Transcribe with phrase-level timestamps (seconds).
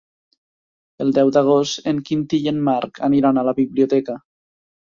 [1.05, 4.21] El deu d'agost en Quintí i en Marc aniran a la biblioteca.